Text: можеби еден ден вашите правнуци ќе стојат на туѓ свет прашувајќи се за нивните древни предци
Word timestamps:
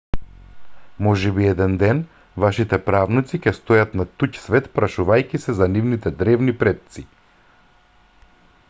можеби 1.07 1.43
еден 1.49 1.75
ден 1.83 1.99
вашите 2.45 2.79
правнуци 2.87 3.41
ќе 3.45 3.53
стојат 3.59 3.93
на 4.01 4.07
туѓ 4.23 4.41
свет 4.47 4.71
прашувајќи 4.79 5.43
се 5.45 5.57
за 5.61 5.71
нивните 5.77 6.15
древни 6.25 6.57
предци 6.65 7.07